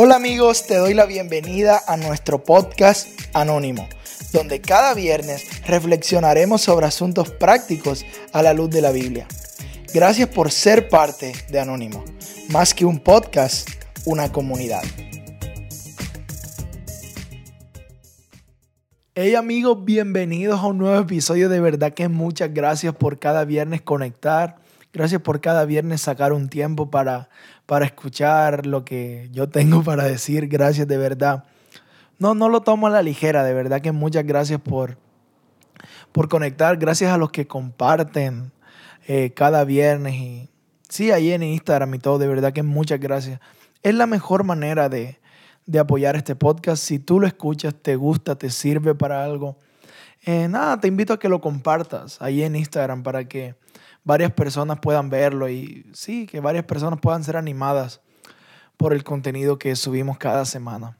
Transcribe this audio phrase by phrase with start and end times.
[0.00, 3.88] Hola amigos, te doy la bienvenida a nuestro podcast Anónimo,
[4.32, 9.26] donde cada viernes reflexionaremos sobre asuntos prácticos a la luz de la Biblia.
[9.92, 12.04] Gracias por ser parte de Anónimo,
[12.50, 13.68] más que un podcast,
[14.04, 14.84] una comunidad.
[19.16, 21.48] Hey amigos, bienvenidos a un nuevo episodio.
[21.48, 24.60] De verdad que muchas gracias por cada viernes conectar.
[24.92, 27.28] Gracias por cada viernes sacar un tiempo para,
[27.66, 30.48] para escuchar lo que yo tengo para decir.
[30.48, 31.44] Gracias de verdad.
[32.18, 33.44] No, no lo tomo a la ligera.
[33.44, 34.96] De verdad que muchas gracias por,
[36.12, 36.76] por conectar.
[36.78, 38.50] Gracias a los que comparten
[39.06, 40.14] eh, cada viernes.
[40.14, 40.50] Y
[40.88, 42.18] sí, ahí en Instagram y todo.
[42.18, 43.40] De verdad que muchas gracias.
[43.82, 45.20] Es la mejor manera de,
[45.66, 46.82] de apoyar este podcast.
[46.82, 49.58] Si tú lo escuchas, te gusta, te sirve para algo,
[50.30, 53.54] eh, nada, te invito a que lo compartas ahí en Instagram para que
[54.04, 58.02] varias personas puedan verlo y sí, que varias personas puedan ser animadas
[58.76, 60.98] por el contenido que subimos cada semana.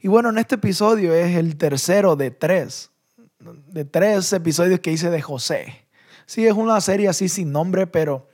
[0.00, 2.92] Y bueno, en este episodio es el tercero de tres,
[3.40, 5.88] de tres episodios que hice de José.
[6.26, 8.28] Sí, es una serie así sin nombre, pero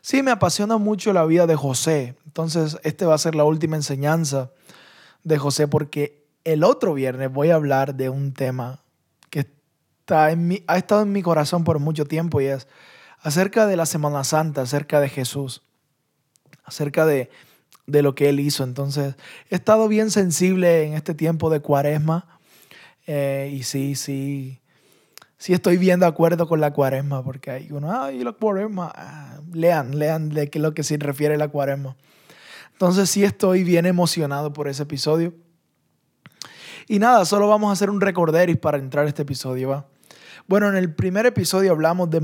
[0.00, 2.16] sí me apasiona mucho la vida de José.
[2.24, 4.52] Entonces, este va a ser la última enseñanza
[5.22, 8.84] de José porque el otro viernes voy a hablar de un tema
[10.08, 12.66] está en mi, ha estado en mi corazón por mucho tiempo y es
[13.20, 15.62] acerca de la Semana Santa, acerca de Jesús,
[16.64, 17.28] acerca de,
[17.86, 18.64] de lo que Él hizo.
[18.64, 19.16] Entonces,
[19.50, 22.40] he estado bien sensible en este tiempo de cuaresma
[23.06, 24.62] eh, y sí, sí,
[25.36, 29.40] sí estoy bien de acuerdo con la cuaresma porque hay uno, ay, la cuaresma, ah,
[29.52, 31.96] lean, lean de qué es lo que se refiere a la cuaresma.
[32.72, 35.34] Entonces sí estoy bien emocionado por ese episodio.
[36.86, 39.86] Y nada, solo vamos a hacer un recorderis para entrar a este episodio, ¿va?
[40.48, 42.18] Bueno, en el primer episodio hablamos de,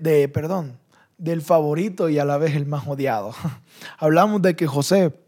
[0.00, 0.78] de perdón,
[1.16, 3.32] del favorito y a la vez el más odiado.
[3.98, 5.18] hablamos de que José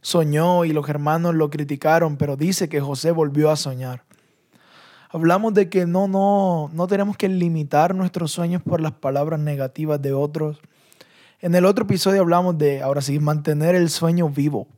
[0.00, 4.04] soñó y los hermanos lo criticaron, pero dice que José volvió a soñar.
[5.10, 10.00] Hablamos de que no, no, no tenemos que limitar nuestros sueños por las palabras negativas
[10.00, 10.58] de otros
[11.40, 14.68] en el otro episodio hablamos de, ahora sí, mantener el sueño vivo.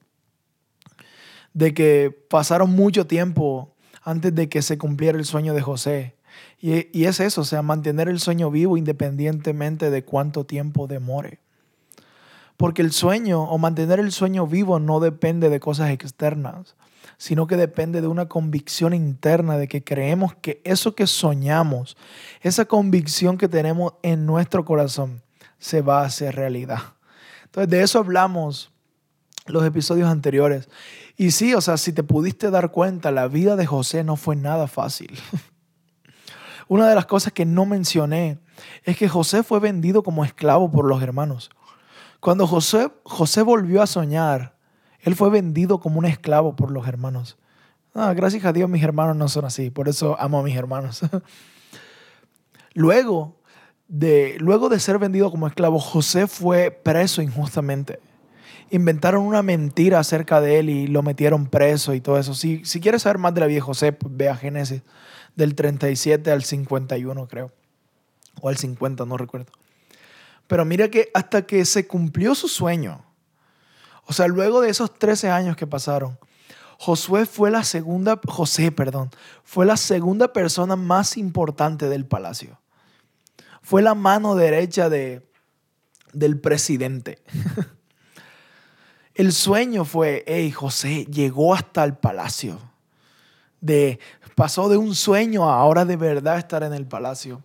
[1.53, 6.17] De que pasaron mucho tiempo antes de que se cumpliera el sueño de José.
[6.61, 11.41] Y, y, es eso, o sea, mantener el sueño vivo independientemente de cuánto tiempo demore.
[12.57, 16.75] Porque el sueño o mantener el sueño vivo no depende de cosas externas,
[17.17, 21.97] sino que depende de una convicción interna de que creemos que eso que soñamos,
[22.43, 25.23] esa convicción que tenemos en nuestro corazón,
[25.59, 26.81] se va a hacer realidad.
[27.45, 28.73] Entonces, de eso hablamos
[29.47, 30.69] los episodios anteriores.
[31.17, 34.37] Y sí, o sea, si te pudiste dar cuenta, la vida de José no fue
[34.37, 35.19] nada fácil.
[36.69, 38.39] Una de las cosas que no mencioné
[38.85, 41.51] es que José fue vendido como esclavo por los hermanos.
[42.21, 44.57] Cuando José, José volvió a soñar,
[45.01, 47.39] él fue vendido como un esclavo por los hermanos.
[47.95, 51.01] Ah, gracias a Dios mis hermanos no son así, por eso amo a mis hermanos.
[52.75, 53.41] Luego,
[53.89, 57.99] luego de ser vendido como esclavo, José fue preso injustamente.
[58.71, 62.35] Inventaron una mentira acerca de él y lo metieron preso y todo eso.
[62.35, 64.83] Si, si quieres saber más de la vida de José, pues ve a Génesis
[65.37, 67.53] del 37 al 51, creo.
[68.41, 69.53] O al 50, no recuerdo.
[70.47, 73.05] Pero mira que hasta que se cumplió su sueño,
[74.05, 76.19] o sea, luego de esos 13 años que pasaron,
[76.79, 79.11] Josué fue la segunda, José, perdón,
[79.45, 82.59] fue la segunda persona más importante del palacio
[83.69, 85.29] fue la mano derecha de,
[86.15, 87.19] del presidente.
[89.19, 92.57] El sueño fue, hey, José llegó hasta el palacio.
[93.61, 93.99] De,
[94.37, 97.43] pasó de un sueño a ahora de verdad estar en el palacio.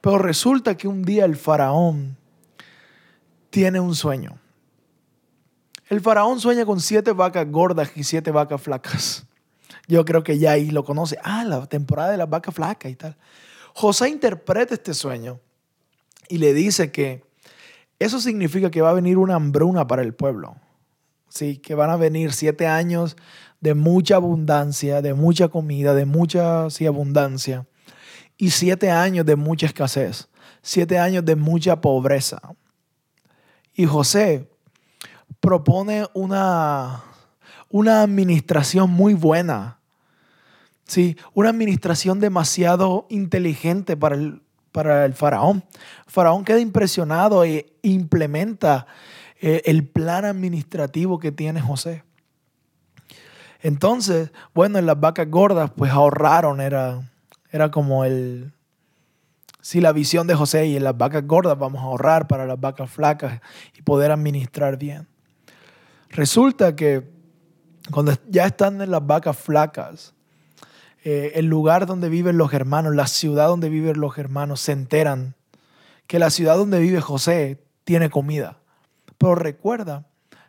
[0.00, 2.16] Pero resulta que un día el faraón
[3.50, 4.38] tiene un sueño.
[5.90, 9.26] El faraón sueña con siete vacas gordas y siete vacas flacas.
[9.88, 11.18] Yo creo que ya ahí lo conoce.
[11.22, 13.14] Ah, la temporada de las vacas flacas y tal.
[13.74, 15.38] José interpreta este sueño
[16.30, 17.22] y le dice que
[17.98, 20.56] eso significa que va a venir una hambruna para el pueblo.
[21.30, 23.16] Sí, que van a venir siete años
[23.60, 27.66] de mucha abundancia, de mucha comida, de mucha abundancia.
[28.36, 30.28] Y siete años de mucha escasez.
[30.60, 32.40] Siete años de mucha pobreza.
[33.74, 34.50] Y José
[35.38, 37.04] propone una,
[37.70, 39.78] una administración muy buena.
[40.84, 45.64] Sí, una administración demasiado inteligente para el, para el faraón.
[46.06, 48.86] El faraón queda impresionado e implementa
[49.40, 52.04] eh, el plan administrativo que tiene José.
[53.62, 57.02] Entonces, bueno, en las vacas gordas pues ahorraron, era,
[57.50, 58.52] era como el,
[59.60, 62.60] sí, la visión de José y en las vacas gordas vamos a ahorrar para las
[62.60, 63.40] vacas flacas
[63.76, 65.06] y poder administrar bien.
[66.10, 67.08] Resulta que
[67.90, 70.14] Cuando ya están en las vacas flacas,
[71.02, 75.34] eh, el lugar donde viven los hermanos, la ciudad donde viven los hermanos, se enteran
[76.06, 78.59] que la ciudad donde vive José tiene comida.
[79.20, 80.06] Pero recuerda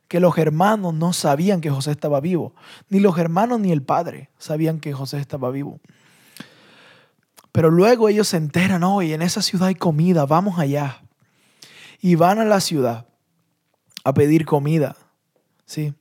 [0.07, 2.55] que los hermanos no sabían que José estaba vivo.
[2.87, 5.81] Ni los hermanos ni el padre sabían que José estaba vivo.
[7.51, 11.01] Pero luego ellos se enteran, hoy en esa ciudad hay comida, vamos allá.
[11.99, 13.07] Y van a la ciudad
[14.05, 14.95] a pedir comida.
[15.65, 15.93] ¿sí?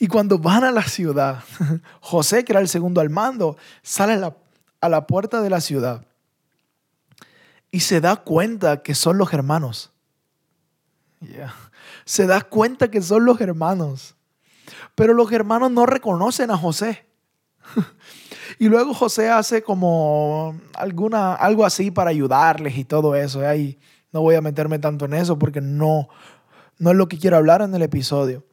[0.00, 1.44] Y cuando van a la ciudad,
[2.00, 4.14] José, que era el segundo al mando, sale
[4.80, 6.04] a la, puerta de la ciudad
[7.70, 9.93] y se da cuenta que son los hermanos.
[12.04, 14.16] Se da cuenta que son los hermanos.
[14.94, 17.06] Pero los hermanos no reconocen a José.
[18.58, 23.40] y luego José hace como alguna, algo así para ayudarles y todo eso.
[23.54, 23.78] Y
[24.12, 26.08] no voy a meterme tanto en eso porque no,
[26.78, 28.44] no es lo que quiero hablar en el episodio.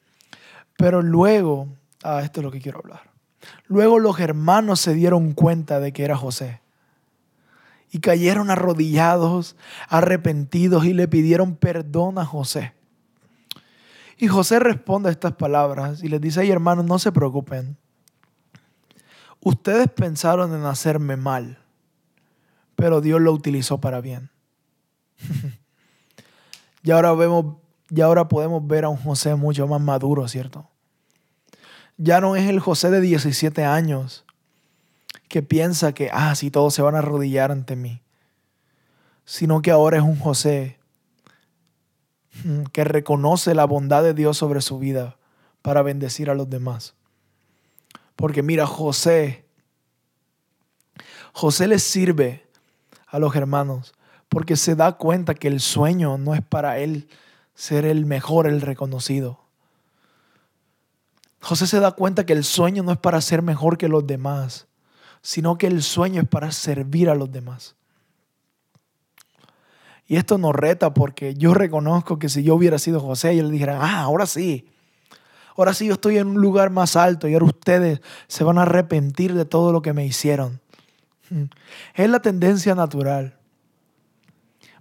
[0.78, 1.68] Pero luego,
[2.04, 3.12] ah, esto es lo que quiero hablar.
[3.68, 6.61] Luego los hermanos se dieron cuenta de que era José.
[7.92, 9.56] Y cayeron arrodillados,
[9.90, 12.74] arrepentidos y le pidieron perdón a José.
[14.18, 17.78] Y José responde a estas palabras y les dice, ay hermanos, no se preocupen.
[19.42, 21.60] Ustedes pensaron en hacerme mal,
[22.76, 24.30] pero Dios lo utilizó para bien.
[26.84, 27.58] y ahora vemos,
[27.90, 30.72] y ahora podemos ver a un José mucho más maduro, ¿cierto?
[32.04, 34.26] ya no es el José de 17 años
[35.32, 38.02] que piensa que, ah, si todos se van a arrodillar ante mí,
[39.24, 40.78] sino que ahora es un José
[42.44, 45.16] mm, que reconoce la bondad de Dios sobre su vida
[45.62, 46.96] para bendecir a los demás.
[48.18, 49.46] Porque mira, José,
[51.32, 52.46] José les sirve
[53.08, 53.94] a los hermanos
[54.28, 57.08] porque se da cuenta que el sueño no es para él
[57.56, 59.40] ser el mejor, el reconocido.
[61.40, 64.68] José se da cuenta que el sueño no es para ser mejor que los demás,
[65.22, 67.76] sino que el sueño es para servir a los demás.
[70.08, 73.52] Y esto nos reta porque yo reconozco que si yo hubiera sido José, yo le
[73.52, 74.68] dijera, ah, ahora sí,
[75.56, 78.64] ahora sí yo estoy en un lugar más alto y ahora ustedes se van a
[78.64, 80.60] arrepentir de todo lo que me hicieron.
[81.94, 83.38] Es la tendencia natural.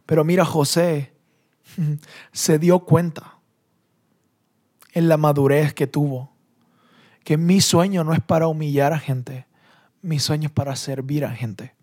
[0.04, 1.12] Pero mira, José
[2.32, 3.38] se dio cuenta
[4.92, 6.30] en la madurez que tuvo
[7.24, 9.46] que mi sueño no es para humillar a gente,
[10.02, 11.74] mi sueño es para servir a gente.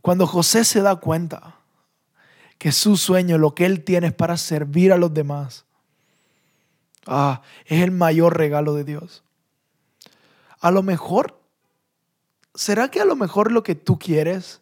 [0.00, 1.56] Cuando José se da cuenta
[2.58, 5.64] que su sueño, lo que él tiene es para servir a los demás,
[7.06, 9.22] ah, es el mayor regalo de Dios.
[10.60, 11.40] A lo mejor,
[12.54, 14.60] ¿será que a lo mejor lo que tú quieres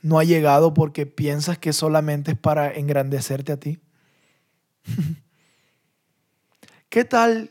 [0.00, 3.80] no ha llegado porque piensas que solamente es para engrandecerte a ti?
[6.88, 7.50] ¿Qué tal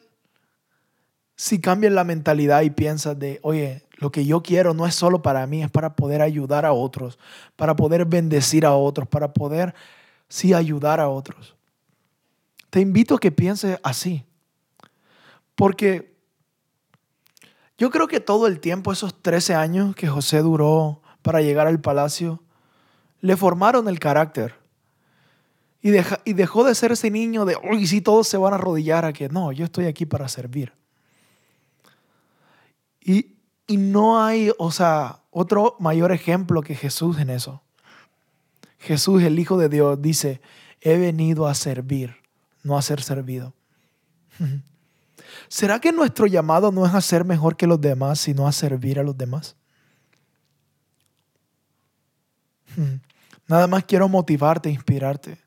[1.37, 5.21] si cambias la mentalidad y piensas de, oye, lo que yo quiero no es solo
[5.21, 7.19] para mí, es para poder ayudar a otros,
[7.55, 9.75] para poder bendecir a otros, para poder,
[10.27, 11.55] sí, ayudar a otros?
[12.71, 14.25] Te invito a que pienses así.
[15.53, 16.15] Porque
[17.77, 21.79] yo creo que todo el tiempo, esos 13 años que José duró para llegar al
[21.79, 22.41] palacio,
[23.21, 24.55] le formaron el carácter.
[25.83, 25.91] Y,
[26.25, 29.13] y dejó de ser ese niño de, uy, si todos se van a arrodillar a
[29.13, 30.73] que no, yo estoy aquí para servir.
[33.07, 33.37] Y,
[33.69, 37.61] no hay, o sea, otro mayor ejemplo que Jesús en eso.
[38.79, 40.41] Jesús, el Hijo de Dios, dice,
[40.81, 42.17] he venido a servir,
[42.63, 43.53] no a ser servido.
[45.47, 48.99] ¿Será que nuestro llamado no es a ser mejor que los demás, sino a servir
[48.99, 49.55] a los demás?
[53.47, 55.39] Nada más quiero motivarte, inspirarte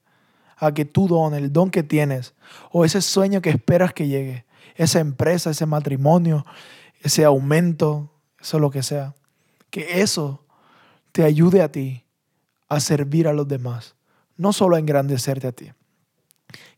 [0.57, 2.35] a que tu don, el don que tienes,
[2.71, 6.45] o ese sueño que esperas que llegue, esa empresa, ese matrimonio,
[7.01, 9.15] ese aumento, eso lo que sea,
[9.71, 10.45] que eso
[11.13, 12.05] te ayude a ti
[12.69, 13.97] a servir a los demás,
[14.37, 15.73] no solo a engrandecerte a ti.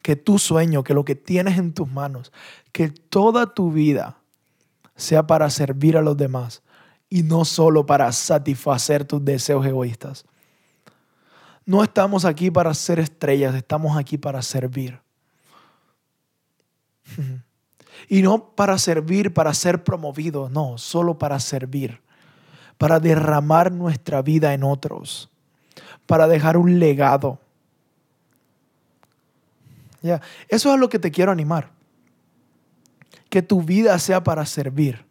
[0.02, 2.33] Que tu sueño, que lo que tienes en tus manos,
[2.73, 4.19] que toda tu vida
[4.97, 6.62] sea para servir a los demás
[7.09, 10.25] y no solo para satisfacer tus deseos egoístas.
[11.64, 15.00] No estamos aquí para ser estrellas, estamos aquí para servir.
[18.09, 22.00] Y no para servir, para ser promovidos, no, solo para servir,
[22.78, 25.30] para derramar nuestra vida en otros,
[26.06, 27.38] para dejar un legado.
[30.49, 31.71] Eso es lo que te quiero animar.
[33.28, 35.04] Que tu vida sea para servir.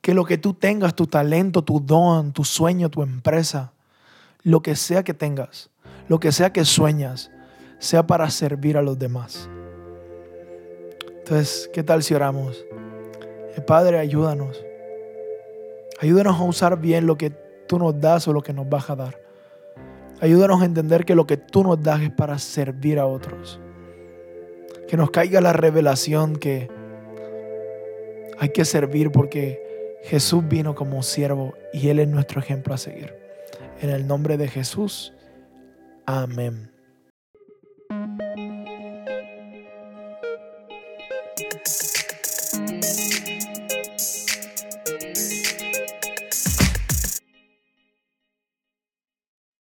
[0.00, 3.72] Que lo que tú tengas, tu talento, tu don, tu sueño, tu empresa,
[4.42, 5.70] lo que sea que tengas,
[6.08, 7.30] lo que sea que sueñas,
[7.80, 9.48] sea para servir a los demás.
[11.26, 12.64] Entonces, ¿qué tal si oramos?
[13.56, 14.64] Eh, Padre, ayúdanos.
[15.98, 17.30] Ayúdanos a usar bien lo que
[17.66, 19.20] tú nos das o lo que nos vas a dar.
[20.20, 23.58] Ayúdanos a entender que lo que tú nos das es para servir a otros.
[24.86, 26.70] Que nos caiga la revelación que
[28.38, 33.16] hay que servir porque Jesús vino como siervo y Él es nuestro ejemplo a seguir.
[33.80, 35.12] En el nombre de Jesús.
[36.06, 36.75] Amén.